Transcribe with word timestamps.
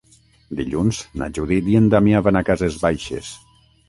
Dilluns 0.59 1.01
na 1.21 1.27
Judit 1.37 1.69
i 1.73 1.77
en 1.79 1.89
Damià 1.95 2.21
van 2.29 2.39
a 2.39 2.43
Cases 2.47 2.79
Baixes. 2.87 3.31